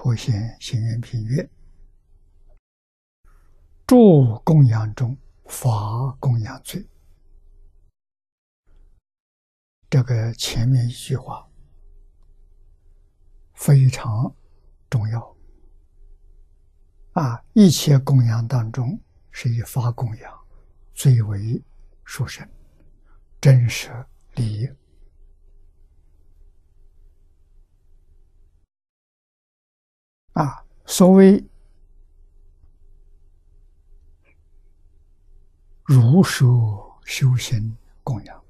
[0.00, 1.50] 破贤行愿品曰
[3.84, 6.88] ：“住供养中，法供养最。”
[9.90, 11.44] 这个前面一句话
[13.54, 14.32] 非常
[14.88, 15.36] 重要
[17.14, 17.44] 啊！
[17.52, 19.00] 一切供养当中，
[19.32, 20.46] 是以法供养
[20.94, 21.60] 最为
[22.04, 22.48] 殊胜、
[23.40, 24.06] 真实
[24.36, 24.70] 利益。
[30.38, 31.44] 啊，所谓
[35.82, 38.44] 如数修行供养，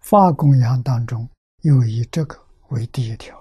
[0.00, 1.28] 法供养当中
[1.60, 3.38] 又以这个为第一条。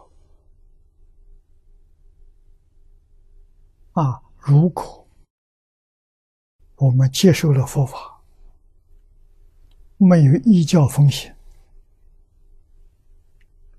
[3.94, 5.08] 啊，如果
[6.76, 8.22] 我们接受了佛法，
[9.96, 11.34] 没有依教奉行，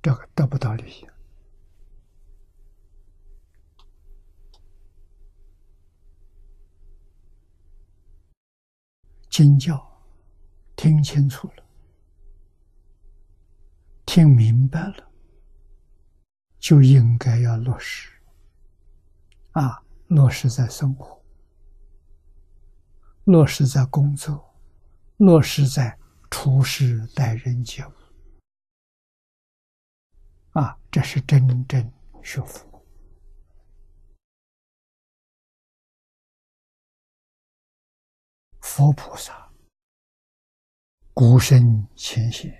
[0.00, 1.06] 这个得不到利益。
[9.36, 9.86] 经教
[10.76, 11.64] 听清楚了，
[14.06, 15.10] 听明白了，
[16.58, 18.10] 就应该要落实。
[19.52, 21.22] 啊，落实在生活，
[23.24, 24.54] 落实在工作，
[25.18, 25.98] 落实在
[26.30, 27.92] 处事待人接物。
[30.52, 31.92] 啊，这是真正
[32.22, 32.75] 学佛。
[38.76, 39.50] 佛菩萨
[41.14, 42.52] 孤身前行，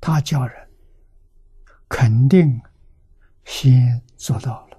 [0.00, 0.70] 他教人
[1.88, 2.62] 肯定
[3.44, 4.78] 先做到了。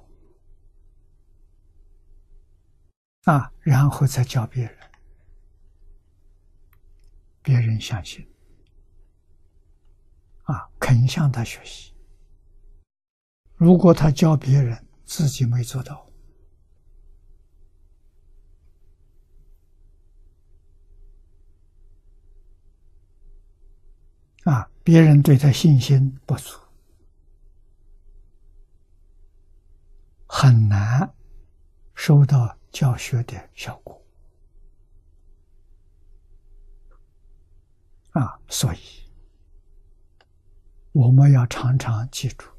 [3.24, 4.92] 啊，然后再教别人，
[7.42, 8.26] 别人相信。
[10.44, 11.94] 啊，肯向他学习。
[13.56, 14.82] 如果他教别人，
[15.16, 16.10] 自己没做到
[24.46, 24.68] 啊！
[24.84, 26.60] 别人对他信心不足，
[30.26, 31.14] 很难
[31.94, 34.04] 收到教学的效果
[38.14, 38.42] 啊！
[38.50, 38.80] 所以
[40.92, 42.53] 我们要常常记住。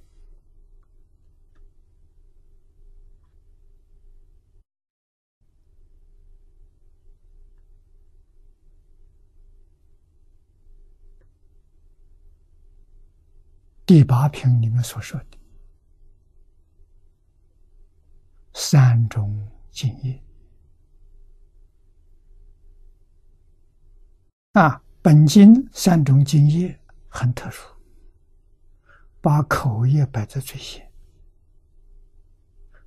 [13.95, 15.39] 第八品里面所说的
[18.53, 20.21] 三种敬业
[24.55, 26.77] 啊，本经三种敬业
[27.09, 27.69] 很特殊，
[29.21, 30.91] 把口业摆在最先，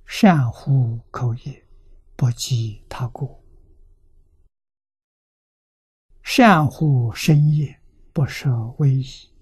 [0.04, 1.66] 善护口业，
[2.16, 3.42] 不积他过；
[6.22, 7.80] 善护身业，
[8.12, 9.37] 不设威仪。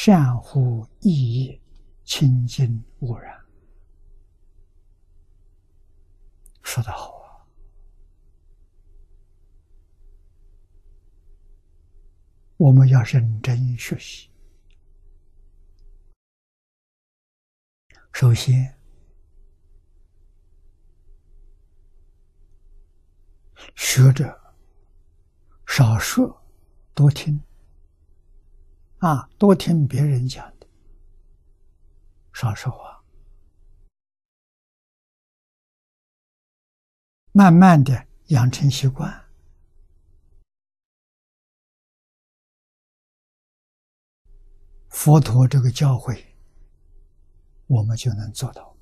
[0.00, 1.60] 善护意业，
[2.04, 3.36] 清净无染。
[6.62, 7.42] 说得好啊！
[12.58, 14.30] 我们要认真学习。
[18.12, 18.78] 首先，
[23.74, 24.54] 学着
[25.66, 26.40] 少说，
[26.94, 27.42] 多听。
[28.98, 30.66] 啊，多听别人讲的，
[32.32, 33.02] 少说话，
[37.30, 39.24] 慢慢的养成习惯。
[44.88, 46.20] 佛陀这个教诲，
[47.68, 48.76] 我们就能做到。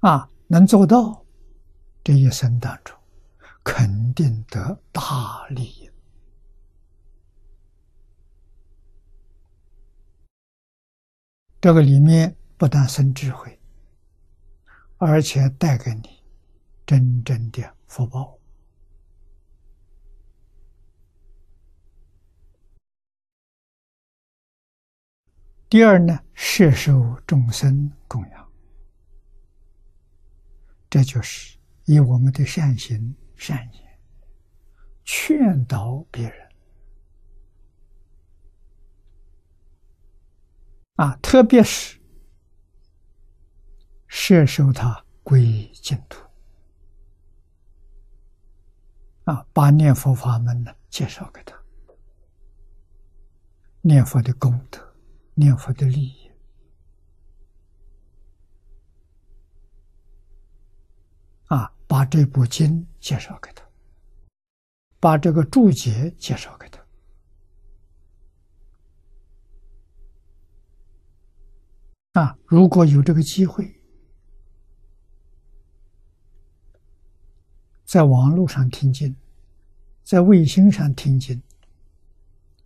[0.00, 1.24] 啊，能做到，
[2.04, 2.96] 这一生当中，
[3.64, 5.91] 肯定得大利益。
[11.62, 13.56] 这个里面不但生智慧，
[14.96, 16.20] 而且带给你
[16.84, 18.36] 真正的福报。
[25.68, 28.52] 第二呢，摄受众生供养，
[30.90, 34.00] 这就是以我们的善行善言
[35.04, 36.51] 劝导别人。
[40.96, 41.98] 啊，特别是
[44.06, 46.22] 摄受他归净土，
[49.24, 51.56] 啊，把念佛法门呢介绍给他，
[53.80, 54.94] 念佛的功德，
[55.34, 56.30] 念佛的利益，
[61.46, 63.64] 啊，把这部经介绍给他，
[65.00, 66.71] 把这个注解介绍给他，
[72.12, 73.80] 啊，如果有这个机会，
[77.86, 79.16] 在网络上听经，
[80.02, 81.42] 在卫星上听经，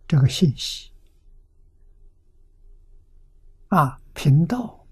[0.05, 0.91] 这个信息。
[3.69, 4.85] 啊，频道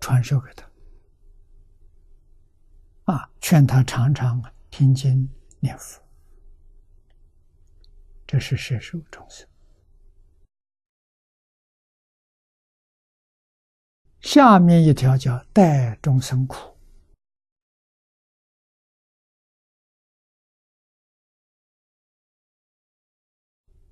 [0.00, 0.68] 传授给他，
[3.12, 5.28] 啊，劝他常常听经
[5.60, 6.00] 念佛，
[8.26, 9.46] 这是摄受众生。
[14.32, 16.76] 下面一条叫代众生苦，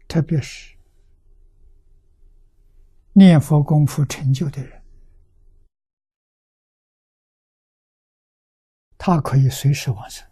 [0.06, 0.76] 特别是。
[3.14, 4.80] 念佛功夫成就的人，
[8.96, 10.24] 他可以随时往生。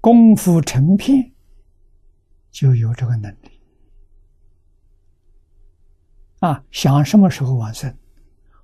[0.00, 1.34] 功夫成片，
[2.50, 3.59] 就有这个能力。
[6.40, 7.96] 啊，想什么时候往生，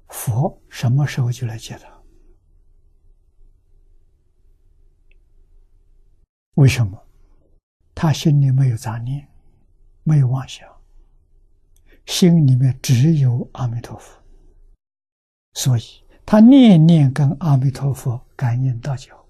[0.09, 1.89] 佛什么时候就来接他。
[6.55, 7.03] 为什么？
[7.95, 9.27] 他心里没有杂念。
[10.09, 10.73] 没有妄想，
[12.05, 14.23] 心里面只有阿弥陀佛，
[15.55, 15.83] 所以
[16.25, 19.27] 他念念跟阿弥陀佛感应道交。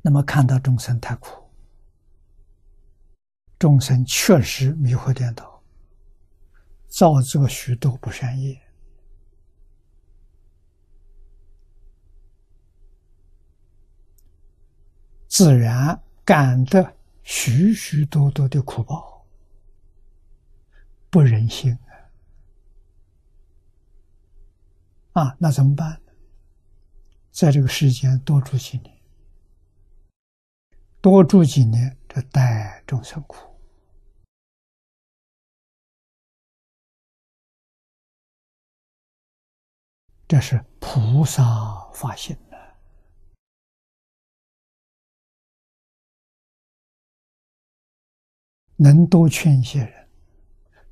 [0.00, 1.47] 那么看到众生太苦，
[3.58, 5.62] 众生确实迷惑颠倒，
[6.86, 8.60] 造作许多不善业，
[15.26, 19.26] 自然感得许许多多的苦报，
[21.10, 21.76] 不忍心
[25.12, 25.24] 啊！
[25.24, 26.12] 啊，那怎么办呢？
[27.32, 28.96] 在这个世间多住几年，
[31.00, 33.47] 多住几年，这代众生苦，
[40.28, 41.42] 这是菩萨
[41.94, 42.36] 发心。
[48.76, 50.08] 能多劝一些人，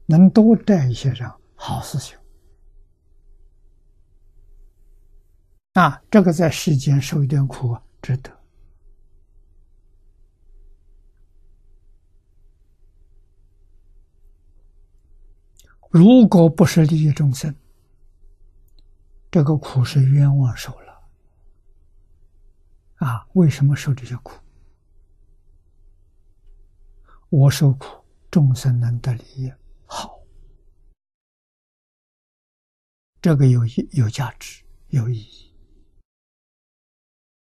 [0.06, 2.18] 能多带一些人，好事情。
[5.74, 8.32] 啊，这个在世间受一点苦，值得。
[15.90, 17.54] 如果不是利益众生，
[19.36, 21.10] 这个苦是冤枉受了。
[22.94, 24.32] 啊，为什么受这些苦？
[27.28, 29.52] 我受苦，众生能得利益，
[29.84, 30.18] 好，
[33.20, 33.60] 这个有
[33.92, 35.45] 有价值，有意义。